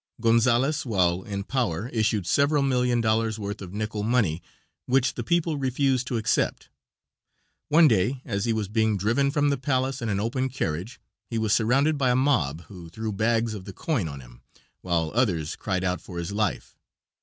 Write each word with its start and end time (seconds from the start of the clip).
Gonzales 0.19 0.83
while 0.83 1.21
in 1.21 1.43
power 1.43 1.87
issued 1.89 2.25
several 2.25 2.63
million 2.63 3.01
dollars' 3.01 3.37
worth 3.37 3.61
of 3.61 3.71
nickel 3.71 4.01
money, 4.01 4.41
which 4.87 5.13
the 5.13 5.23
people 5.23 5.57
refused 5.57 6.07
to 6.07 6.17
accept. 6.17 6.69
One 7.69 7.87
day, 7.87 8.19
as 8.25 8.45
he 8.45 8.51
was 8.51 8.67
being 8.67 8.97
driven 8.97 9.29
from 9.29 9.49
the 9.51 9.59
palace 9.59 10.01
in 10.01 10.09
an 10.09 10.19
open 10.19 10.49
carriage, 10.49 10.99
he 11.29 11.37
was 11.37 11.53
surrounded 11.53 11.99
by 11.99 12.09
a 12.09 12.15
mob 12.15 12.61
who 12.61 12.89
threw 12.89 13.11
bags 13.13 13.53
of 13.53 13.65
the 13.65 13.73
coin 13.73 14.07
on 14.07 14.21
him, 14.21 14.41
while 14.81 15.11
others 15.13 15.55
cried 15.55 15.83
out 15.83 16.01
for 16.01 16.17
his 16.17 16.31
life. 16.31 16.79